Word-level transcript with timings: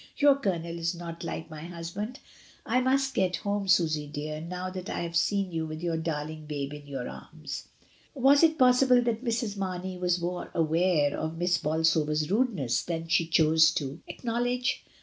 Your 0.17 0.35
Colonel 0.35 0.79
is 0.79 0.95
not 0.95 1.23
like 1.23 1.51
my 1.51 1.61
husband. 1.61 2.21
I 2.65 2.81
must 2.81 3.13
get 3.13 3.35
home, 3.35 3.67
Susy 3.67 4.07
dear, 4.07 4.41
now 4.41 4.71
that 4.71 4.89
I 4.89 5.01
have 5.01 5.15
seen 5.15 5.51
you 5.51 5.67
with 5.67 5.83
your 5.83 5.95
darling 5.95 6.47
babe 6.47 6.73
in 6.73 6.87
your 6.87 7.07
arms." 7.07 7.65
Was 8.15 8.41
it 8.41 8.57
possible 8.57 9.03
that 9.03 9.23
Mrs. 9.23 9.57
Mamey 9.57 9.99
was 9.99 10.19
more 10.19 10.49
aware 10.55 11.15
of 11.15 11.37
Miss 11.37 11.59
Bolsover's 11.59 12.25
mdeness 12.25 12.83
than 12.83 13.09
she 13.09 13.27
chose 13.27 13.69
to 13.73 13.83
ac 13.83 13.91
A 13.91 14.25
WELCOME. 14.25 14.25
269 14.25 14.25
knowledge? 14.33 14.83